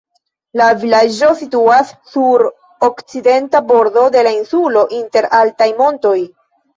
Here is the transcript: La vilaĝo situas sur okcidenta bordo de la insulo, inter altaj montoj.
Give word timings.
La 0.59 0.67
vilaĝo 0.83 1.27
situas 1.41 1.91
sur 2.13 2.43
okcidenta 2.87 3.61
bordo 3.73 4.07
de 4.15 4.23
la 4.29 4.31
insulo, 4.39 4.87
inter 5.01 5.29
altaj 5.41 5.69
montoj. 5.83 6.15